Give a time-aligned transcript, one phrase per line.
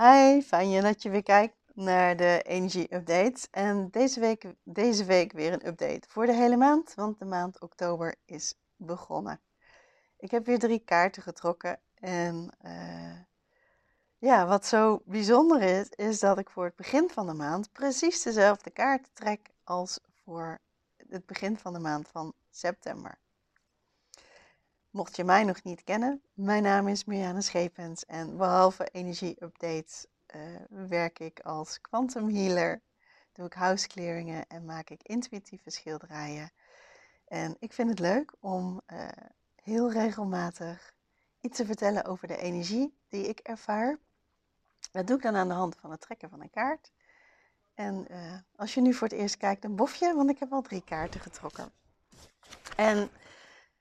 [0.00, 3.48] Hi, fijn dat je weer kijkt naar de energie updates.
[3.50, 7.60] En deze week, deze week weer een update voor de hele maand, want de maand
[7.60, 9.40] oktober is begonnen.
[10.18, 13.18] Ik heb weer drie kaarten getrokken en uh,
[14.18, 18.22] ja, wat zo bijzonder is, is dat ik voor het begin van de maand precies
[18.22, 20.58] dezelfde kaarten trek als voor
[21.08, 23.18] het begin van de maand van september.
[24.98, 30.42] Mocht je mij nog niet kennen, mijn naam is Mirjana Schepens en behalve energie-updates uh,
[30.88, 32.80] werk ik als quantum healer,
[33.32, 36.50] doe ik house clearingen en maak ik intuïtieve schilderijen.
[37.28, 39.08] En ik vind het leuk om uh,
[39.62, 40.94] heel regelmatig
[41.40, 43.98] iets te vertellen over de energie die ik ervaar.
[44.92, 46.92] Dat doe ik dan aan de hand van het trekken van een kaart.
[47.74, 50.62] En uh, als je nu voor het eerst kijkt, een bofje, want ik heb al
[50.62, 51.70] drie kaarten getrokken.
[52.76, 53.10] En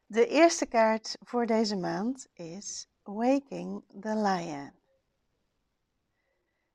[0.08, 4.72] de eerste kaart voor deze maand is Waking the Lion.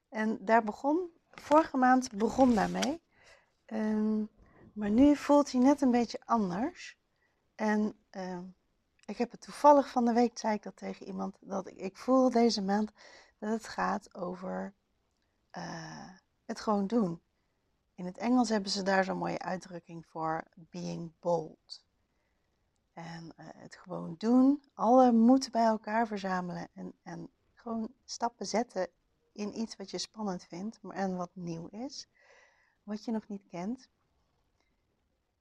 [0.08, 3.02] En daar begon, vorige maand begon daarmee.
[3.66, 4.28] Um,
[4.72, 6.96] maar nu voelt hij net een beetje anders.
[7.54, 8.38] En uh,
[9.04, 11.96] ik heb het toevallig van de week, zei ik dat tegen iemand, dat ik, ik
[11.96, 12.92] voel deze maand
[13.38, 14.74] dat het gaat over
[15.56, 16.08] uh,
[16.44, 17.22] het gewoon doen.
[17.94, 21.84] In het Engels hebben ze daar zo'n mooie uitdrukking voor, being bold.
[22.92, 28.88] En uh, het gewoon doen, alle moed bij elkaar verzamelen en, en gewoon stappen zetten
[29.32, 32.08] in iets wat je spannend vindt en wat nieuw is,
[32.82, 33.88] wat je nog niet kent.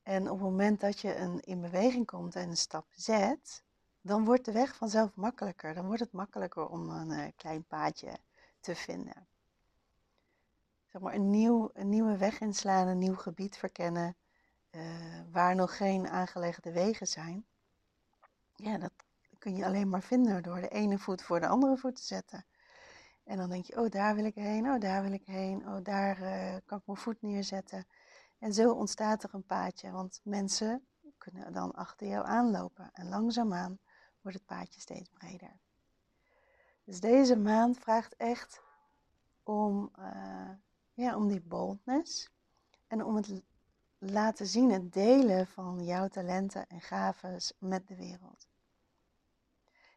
[0.04, 3.64] En op het moment dat je een, in beweging komt en een stap zet,
[4.02, 5.74] dan wordt de weg vanzelf makkelijker.
[5.74, 8.18] Dan wordt het makkelijker om een uh, klein paadje
[8.60, 9.28] te vinden.
[10.88, 14.16] Zeg maar een, nieuw, een nieuwe weg inslaan, een nieuw gebied verkennen,
[14.72, 14.84] uh,
[15.32, 17.46] waar nog geen aangelegde wegen zijn.
[18.56, 18.92] Ja, dat
[19.38, 22.46] kun je alleen maar vinden door de ene voet voor de andere voet te zetten.
[23.24, 25.84] En dan denk je, oh daar wil ik heen, oh daar wil ik heen, oh
[25.84, 27.88] daar uh, kan ik mijn voet neerzetten.
[28.40, 30.86] En zo ontstaat er een paadje, want mensen
[31.18, 32.90] kunnen dan achter jou aanlopen.
[32.94, 33.80] En langzaamaan
[34.22, 35.60] wordt het paadje steeds breder.
[36.84, 38.62] Dus deze maand vraagt echt
[39.44, 40.50] om, uh,
[40.94, 42.30] ja, om die boldness
[42.88, 43.42] en om het
[44.02, 48.50] laten zien, het delen van jouw talenten en gaven met de wereld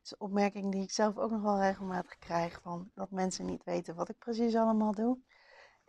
[0.04, 3.64] is een opmerking die ik zelf ook nog wel regelmatig krijg: van dat mensen niet
[3.64, 5.18] weten wat ik precies allemaal doe.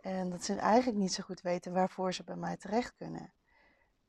[0.00, 3.32] En dat ze eigenlijk niet zo goed weten waarvoor ze bij mij terecht kunnen.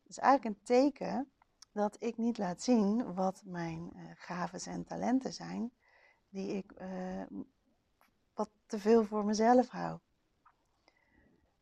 [0.01, 1.31] Dat is eigenlijk een teken
[1.71, 5.71] dat ik niet laat zien wat mijn uh, gaven en talenten zijn,
[6.29, 7.41] die ik uh,
[8.33, 9.99] wat te veel voor mezelf hou.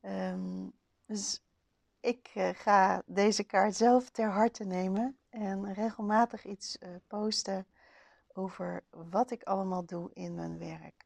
[0.01, 0.73] Um,
[1.05, 1.44] dus
[2.05, 6.77] ik uh, ga deze kaart zelf ter harte nemen en regelmatig iets
[7.07, 7.67] posten
[8.33, 11.05] over wat ik allemaal doe in mijn werk.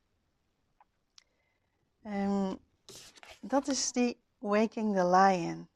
[2.02, 2.60] En
[3.42, 5.68] dat is die Waking the Lion.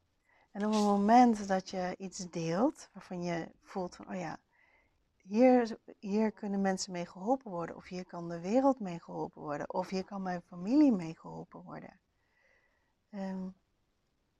[0.50, 4.38] En op het moment dat je iets deelt waarvan je voelt van, oh ja,
[5.22, 9.72] hier, hier kunnen mensen mee geholpen worden, of hier kan de wereld mee geholpen worden,
[9.72, 11.98] of hier kan mijn familie mee geholpen worden.
[13.10, 13.54] Um,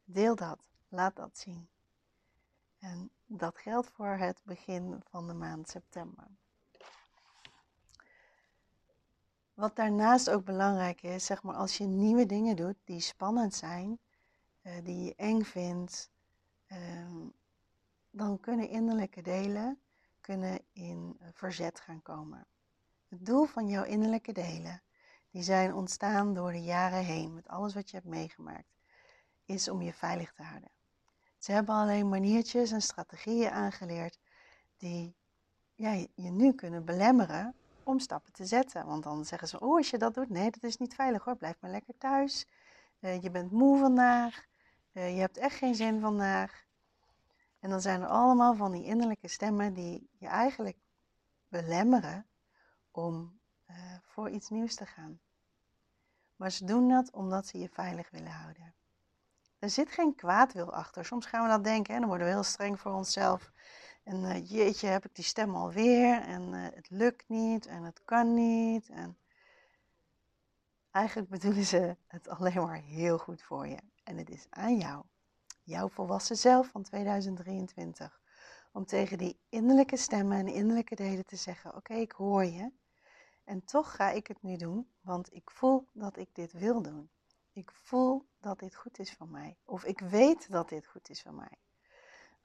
[0.04, 1.68] deel dat, laat dat zien.
[2.78, 6.26] En dat geldt voor het begin van de maand september.
[9.54, 13.98] Wat daarnaast ook belangrijk is, zeg maar, als je nieuwe dingen doet die spannend zijn,
[14.62, 16.10] uh, die je eng vindt,
[16.68, 17.26] uh,
[18.10, 19.78] dan kunnen innerlijke delen
[20.24, 22.46] kunnen in verzet gaan komen.
[23.08, 24.82] Het doel van jouw innerlijke delen,
[25.30, 28.74] die zijn ontstaan door de jaren heen, met alles wat je hebt meegemaakt,
[29.44, 30.70] is om je veilig te houden.
[31.44, 34.18] Ze hebben alleen maniertjes en strategieën aangeleerd
[34.76, 35.16] die
[36.14, 38.86] je nu kunnen belemmeren om stappen te zetten.
[38.86, 41.36] Want dan zeggen ze, oh als je dat doet, nee dat is niet veilig hoor,
[41.36, 42.46] blijf maar lekker thuis.
[43.00, 44.44] Uh, je bent moe vandaag,
[44.92, 46.64] uh, je hebt echt geen zin vandaag.
[47.60, 50.76] En dan zijn er allemaal van die innerlijke stemmen die je eigenlijk
[51.48, 52.26] belemmeren
[52.90, 53.38] om
[53.70, 55.20] uh, voor iets nieuws te gaan.
[56.36, 58.74] Maar ze doen dat omdat ze je veilig willen houden.
[59.64, 61.04] Er zit geen kwaadwil achter.
[61.04, 63.52] Soms gaan we dat denken en dan worden we heel streng voor onszelf.
[64.02, 68.00] En uh, jeetje, heb ik die stem alweer en uh, het lukt niet en het
[68.04, 68.88] kan niet.
[68.88, 69.18] En
[70.90, 73.78] eigenlijk bedoelen ze het alleen maar heel goed voor je.
[74.02, 75.02] En het is aan jou,
[75.62, 78.20] jouw volwassen zelf van 2023,
[78.72, 82.70] om tegen die innerlijke stemmen en innerlijke delen te zeggen: Oké, ik hoor je.
[83.44, 87.10] En toch ga ik het nu doen, want ik voel dat ik dit wil doen.
[87.54, 89.56] Ik voel dat dit goed is voor mij.
[89.64, 91.58] Of ik weet dat dit goed is voor mij.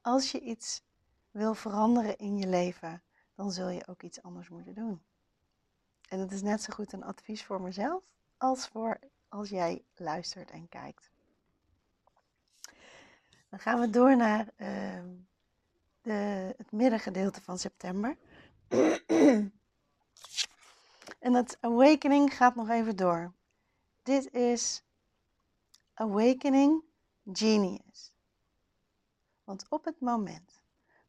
[0.00, 0.82] Als je iets
[1.30, 3.02] wil veranderen in je leven,
[3.34, 5.02] dan zul je ook iets anders moeten doen.
[6.08, 8.02] En het is net zo goed een advies voor mezelf
[8.36, 8.98] als voor
[9.28, 11.10] als jij luistert en kijkt.
[13.48, 15.02] Dan gaan we door naar uh,
[16.00, 18.16] de, het middengedeelte van september.
[21.18, 23.32] en dat awakening gaat nog even door.
[24.02, 24.82] Dit is
[26.00, 26.82] awakening
[27.32, 28.12] genius.
[29.44, 30.62] Want op het moment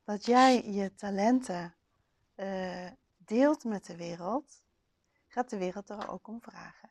[0.03, 1.75] dat jij je talenten
[2.35, 4.63] uh, deelt met de wereld,
[5.27, 6.89] gaat de wereld er ook om vragen.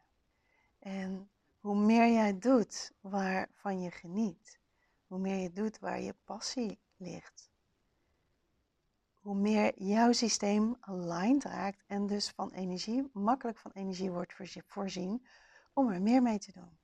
[0.78, 1.30] En
[1.60, 4.58] hoe meer jij doet waarvan je geniet,
[5.06, 7.50] hoe meer je doet waar je passie ligt,
[9.12, 14.34] hoe meer jouw systeem aligned raakt en dus van energie, makkelijk van energie wordt
[14.66, 15.26] voorzien
[15.72, 16.78] om er meer mee te doen.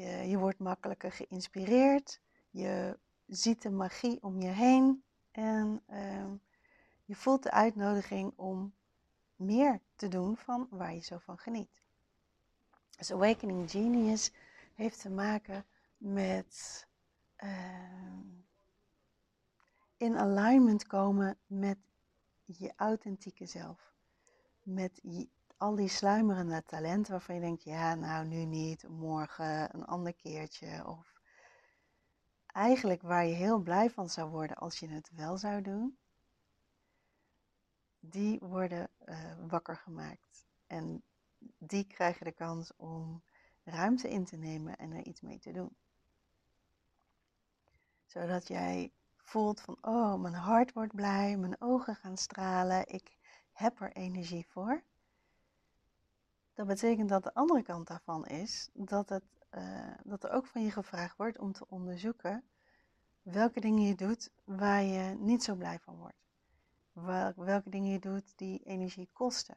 [0.00, 2.20] Je, wordt makkelijker geïnspireerd,
[2.50, 6.24] je ziet de magie om je heen en uh,
[7.04, 8.74] je voelt de uitnodiging om
[9.36, 11.82] meer te doen van waar je zo van geniet.
[12.96, 14.32] Dus Awakening Genius
[14.74, 15.66] heeft te maken
[15.96, 16.86] met
[17.44, 18.20] uh,
[19.96, 21.78] in alignment komen met
[22.44, 23.94] je authentieke zelf.
[24.62, 29.84] Met je, al die sluimerende talenten waarvan je denkt, ja, nou nu niet, morgen, een
[29.84, 30.86] ander keertje.
[30.86, 31.20] Of
[32.46, 35.98] eigenlijk waar je heel blij van zou worden als je het wel zou doen
[38.00, 40.46] die worden uh, wakker gemaakt.
[40.66, 41.02] En
[41.58, 43.22] die krijgen de kans om
[43.64, 45.76] ruimte in te nemen en er iets mee te doen.
[48.04, 53.16] Zodat jij voelt van, oh, mijn hart wordt blij, mijn ogen gaan stralen, ik
[53.52, 54.82] heb er energie voor.
[56.56, 59.24] Dat betekent dat de andere kant daarvan is dat, het,
[59.54, 62.44] uh, dat er ook van je gevraagd wordt om te onderzoeken
[63.22, 66.26] welke dingen je doet waar je niet zo blij van wordt
[67.36, 69.56] welke dingen je doet die energie kosten.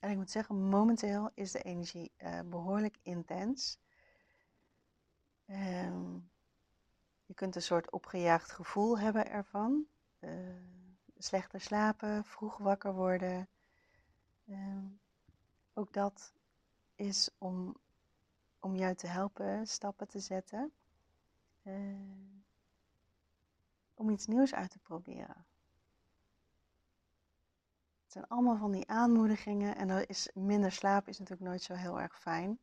[0.00, 3.78] En ik moet zeggen, momenteel is de energie uh, behoorlijk intens.
[5.46, 6.30] Um,
[7.26, 9.86] je kunt een soort opgejaagd gevoel hebben ervan.
[10.20, 10.30] Uh,
[11.18, 13.48] slechter slapen, vroeg wakker worden.
[14.48, 15.00] Um,
[15.76, 16.32] ook dat
[16.94, 17.76] is om,
[18.60, 20.72] om jou te helpen stappen te zetten.
[21.62, 21.74] Uh,
[23.94, 25.46] om iets nieuws uit te proberen
[28.16, 29.76] zijn allemaal van die aanmoedigingen.
[29.76, 32.58] En dan is minder slaap is natuurlijk nooit zo heel erg fijn.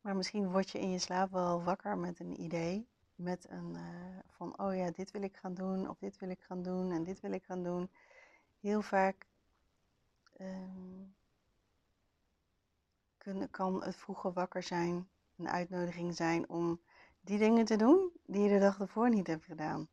[0.00, 2.88] Maar misschien word je in je slaap wel wakker met een idee.
[3.14, 6.40] Met een uh, van, oh ja, dit wil ik gaan doen, of dit wil ik
[6.40, 7.90] gaan doen, en dit wil ik gaan doen.
[8.60, 9.26] Heel vaak
[10.40, 11.14] um,
[13.50, 16.80] kan het vroege wakker zijn een uitnodiging zijn om
[17.20, 19.88] die dingen te doen die je de dag ervoor niet hebt gedaan.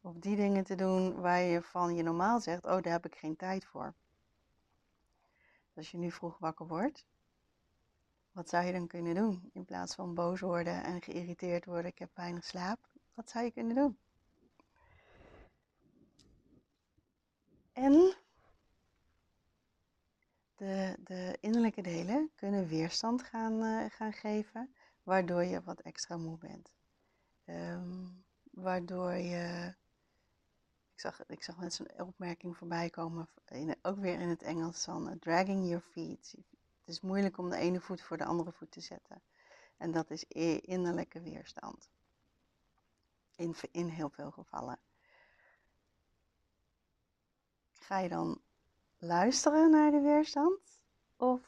[0.00, 3.14] Of die dingen te doen waar je van je normaal zegt, oh daar heb ik
[3.16, 3.94] geen tijd voor.
[5.66, 7.06] Dus als je nu vroeg wakker wordt,
[8.32, 9.50] wat zou je dan kunnen doen?
[9.52, 12.78] In plaats van boos worden en geïrriteerd worden, ik heb weinig slaap.
[13.14, 13.98] Wat zou je kunnen doen?
[17.72, 18.15] En
[21.06, 26.72] de, innerlijke delen kunnen weerstand gaan, uh, gaan geven, waardoor je wat extra moe bent.
[27.44, 29.74] Um, waardoor je
[30.92, 34.84] ik zag, ik zag net zo'n opmerking voorbij komen, in, ook weer in het Engels,
[34.84, 36.34] van uh, dragging your feet.
[36.80, 39.22] Het is moeilijk om de ene voet voor de andere voet te zetten.
[39.76, 40.24] En dat is
[40.60, 41.88] innerlijke weerstand.
[43.34, 44.78] In, in heel veel gevallen.
[47.72, 48.40] Ga je dan
[48.98, 50.75] luisteren naar de weerstand?
[51.16, 51.40] Of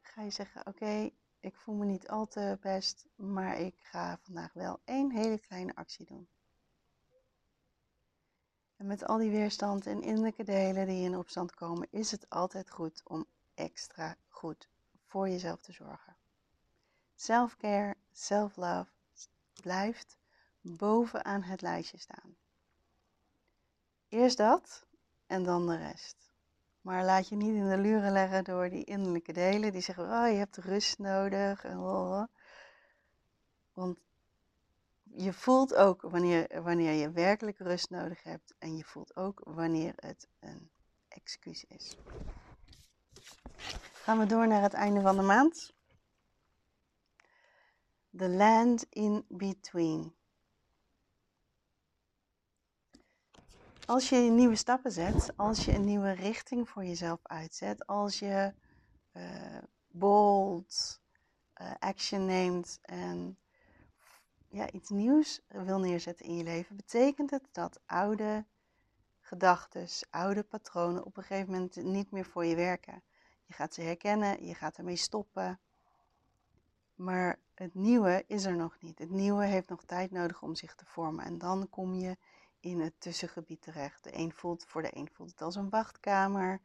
[0.00, 4.52] ga je zeggen, oké, ik voel me niet al te best, maar ik ga vandaag
[4.52, 6.28] wel één hele kleine actie doen.
[8.76, 12.70] En met al die weerstand en innerlijke delen die in opstand komen, is het altijd
[12.70, 14.68] goed om extra goed
[15.06, 16.16] voor jezelf te zorgen.
[17.14, 18.90] Self-care, self-love
[19.62, 20.16] blijft
[20.60, 22.36] bovenaan het lijstje staan.
[24.08, 24.86] Eerst dat
[25.26, 26.32] en dan de rest.
[26.88, 30.28] Maar laat je niet in de luren leggen door die innerlijke delen die zeggen: Oh,
[30.28, 31.62] je hebt rust nodig.
[33.72, 33.98] Want
[35.02, 38.54] je voelt ook wanneer, wanneer je werkelijk rust nodig hebt.
[38.58, 40.70] En je voelt ook wanneer het een
[41.08, 41.96] excuus is.
[43.92, 45.74] Gaan we door naar het einde van de maand.
[48.16, 50.17] The land in between.
[53.88, 58.54] Als je nieuwe stappen zet, als je een nieuwe richting voor jezelf uitzet, als je
[59.12, 61.00] uh, bold
[61.60, 63.38] uh, action neemt en
[64.48, 68.44] ja, iets nieuws wil neerzetten in je leven, betekent het dat oude
[69.20, 73.02] gedachten, oude patronen op een gegeven moment niet meer voor je werken.
[73.44, 75.60] Je gaat ze herkennen, je gaat ermee stoppen.
[76.94, 78.98] Maar het nieuwe is er nog niet.
[78.98, 81.24] Het nieuwe heeft nog tijd nodig om zich te vormen.
[81.24, 82.16] En dan kom je
[82.60, 84.04] in het tussengebied terecht.
[84.04, 86.60] De een voelt, voor de een voelt het als een wachtkamer.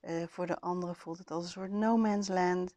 [0.00, 2.74] Uh, voor de andere voelt het als een soort no man's land.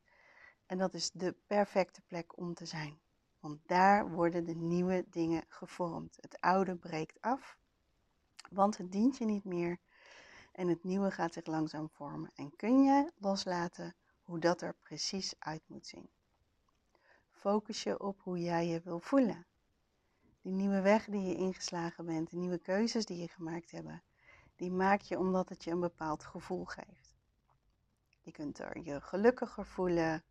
[0.66, 3.00] En dat is de perfecte plek om te zijn.
[3.40, 6.18] Want daar worden de nieuwe dingen gevormd.
[6.20, 7.58] Het oude breekt af,
[8.50, 9.78] want het dient je niet meer.
[10.52, 12.32] En het nieuwe gaat zich langzaam vormen.
[12.36, 16.10] En kun je loslaten hoe dat er precies uit moet zien.
[17.32, 19.46] Focus je op hoe jij je wil voelen.
[20.46, 23.90] Die nieuwe weg die je ingeslagen bent, de nieuwe keuzes die je gemaakt hebt,
[24.56, 27.16] die maak je omdat het je een bepaald gevoel geeft.
[28.22, 30.24] Je kunt er je gelukkiger voelen,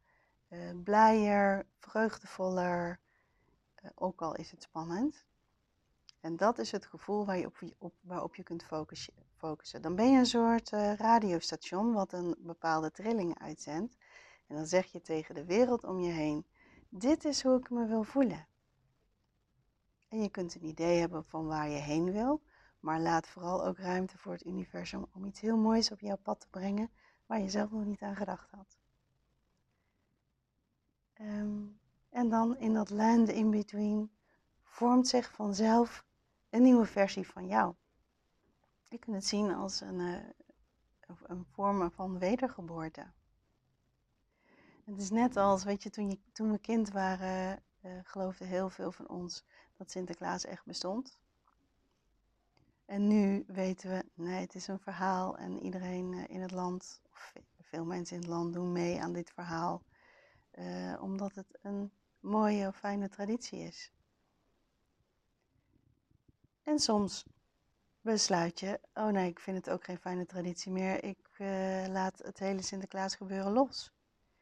[0.49, 3.00] eh, blijer, vreugdevoller,
[3.75, 5.25] eh, ook al is het spannend.
[6.21, 8.64] En dat is het gevoel waar je op, op, waarop je kunt
[9.37, 9.83] focussen.
[9.83, 13.97] Dan ben je een soort uh, radiostation wat een bepaalde trilling uitzendt.
[14.47, 16.47] En dan zeg je tegen de wereld om je heen:
[16.88, 18.47] Dit is hoe ik me wil voelen.
[20.14, 22.42] En je kunt een idee hebben van waar je heen wil,
[22.80, 26.40] maar laat vooral ook ruimte voor het universum om iets heel moois op jouw pad
[26.40, 26.90] te brengen
[27.26, 28.78] waar je zelf nog niet aan gedacht had.
[31.12, 31.62] Ehm,
[32.09, 34.11] en dan in dat land in between
[34.62, 36.04] vormt zich vanzelf
[36.50, 37.75] een nieuwe versie van jou.
[38.88, 40.18] Je kunt het zien als een, uh,
[41.23, 43.06] een vorm van wedergeboorte.
[44.85, 48.71] Het is net als, weet je, toen, je, toen we kind waren, uh, geloofden heel
[48.71, 49.44] veel van ons
[49.76, 51.19] dat Sinterklaas echt bestond.
[52.85, 57.00] En nu weten we, nee, het is een verhaal en iedereen uh, in het land,
[57.11, 59.83] of veel mensen in het land doen mee aan dit verhaal,
[60.59, 63.93] uh, omdat het een mooie of fijne traditie is.
[66.62, 67.25] En soms
[68.00, 71.04] besluit je, oh nee, ik vind het ook geen fijne traditie meer.
[71.04, 73.93] Ik uh, laat het hele Sinterklaas gebeuren los.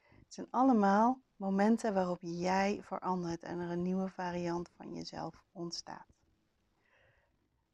[0.01, 6.07] Het zijn allemaal momenten waarop jij verandert en er een nieuwe variant van jezelf ontstaat.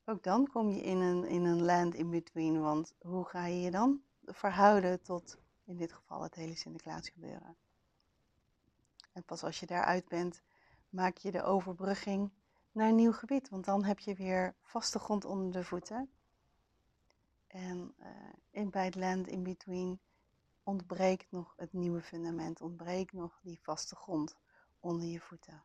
[0.05, 3.61] Ook dan kom je in een, in een land in between, want hoe ga je
[3.61, 7.57] je dan verhouden tot in dit geval het hele Sinterklaas gebeuren?
[9.13, 10.43] En pas als je daaruit bent,
[10.89, 12.31] maak je de overbrugging
[12.73, 13.49] naar een nieuw gebied.
[13.49, 16.11] Want dan heb je weer vaste grond onder de voeten.
[17.47, 18.07] En uh,
[18.51, 20.01] in, bij het land in between
[20.69, 24.37] ontbreekt nog het nieuwe fundament, ontbreekt nog die vaste grond
[24.81, 25.63] onder je voeten.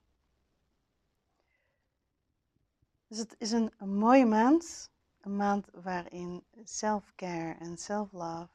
[3.07, 4.91] Dus het is een, mooie maand.
[5.22, 8.50] Een maand waarin self-care en self-love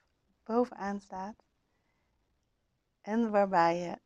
[0.45, 1.45] bovenaan staat.
[3.01, 3.99] En waarbij je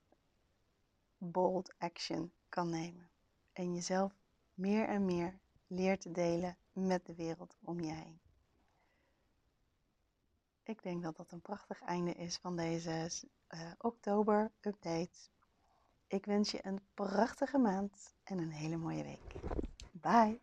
[1.18, 3.10] bold action kan nemen.
[3.52, 4.12] En jezelf
[4.54, 8.21] meer en meer leert te delen met de wereld om je heen.
[10.72, 15.18] Ik denk dat dat een prachtig einde is van deze uh, oktober update.
[16.06, 19.34] Ik wens je een prachtige maand en een hele mooie week.
[19.92, 20.40] Bye!